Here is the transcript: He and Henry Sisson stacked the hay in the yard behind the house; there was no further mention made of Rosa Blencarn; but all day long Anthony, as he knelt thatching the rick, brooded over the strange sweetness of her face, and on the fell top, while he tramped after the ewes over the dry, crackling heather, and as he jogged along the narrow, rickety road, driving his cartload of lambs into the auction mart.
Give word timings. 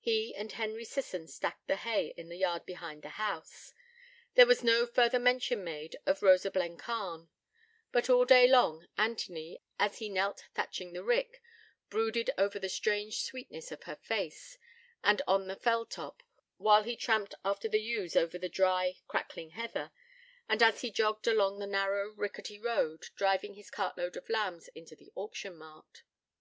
He 0.00 0.34
and 0.34 0.50
Henry 0.50 0.84
Sisson 0.84 1.28
stacked 1.28 1.68
the 1.68 1.76
hay 1.76 2.08
in 2.16 2.28
the 2.28 2.36
yard 2.36 2.66
behind 2.66 3.02
the 3.04 3.10
house; 3.10 3.72
there 4.34 4.44
was 4.44 4.64
no 4.64 4.86
further 4.86 5.20
mention 5.20 5.62
made 5.62 5.94
of 6.04 6.20
Rosa 6.20 6.50
Blencarn; 6.50 7.28
but 7.92 8.10
all 8.10 8.24
day 8.24 8.48
long 8.48 8.88
Anthony, 8.98 9.62
as 9.78 9.98
he 9.98 10.08
knelt 10.08 10.46
thatching 10.52 10.92
the 10.94 11.04
rick, 11.04 11.40
brooded 11.90 12.28
over 12.36 12.58
the 12.58 12.68
strange 12.68 13.22
sweetness 13.22 13.70
of 13.70 13.84
her 13.84 13.94
face, 13.94 14.58
and 15.04 15.22
on 15.28 15.46
the 15.46 15.54
fell 15.54 15.86
top, 15.86 16.24
while 16.56 16.82
he 16.82 16.96
tramped 16.96 17.36
after 17.44 17.68
the 17.68 17.80
ewes 17.80 18.16
over 18.16 18.38
the 18.38 18.48
dry, 18.48 18.96
crackling 19.06 19.50
heather, 19.50 19.92
and 20.48 20.60
as 20.60 20.80
he 20.80 20.90
jogged 20.90 21.28
along 21.28 21.60
the 21.60 21.68
narrow, 21.68 22.08
rickety 22.08 22.58
road, 22.58 23.04
driving 23.14 23.54
his 23.54 23.70
cartload 23.70 24.16
of 24.16 24.28
lambs 24.28 24.66
into 24.74 24.96
the 24.96 25.12
auction 25.14 25.56
mart. 25.56 26.02